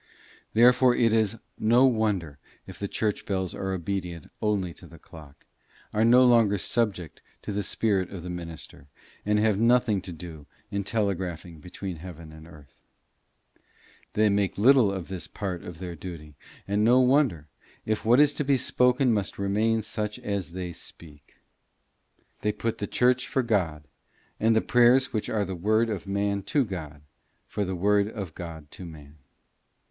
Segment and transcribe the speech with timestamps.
[0.55, 5.45] Therefore it is no wonder if the church bells are obedient only to the clock,
[5.93, 8.87] are no longer subject to the spirit of the minister,
[9.27, 12.81] and have nothing to do in telegraphing between heaven and earth.
[14.13, 16.33] They make little of this part of their duty;
[16.67, 17.47] and no wonder,
[17.85, 21.35] if what is to be spoken must remain such as they speak.
[22.39, 23.83] They put the Church for God,
[24.39, 27.03] and the prayers which are the word of man to God,
[27.47, 29.17] for the word of God to man.